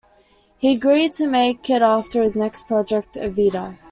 [0.57, 3.77] He agreed to make it after his next project, "Evita".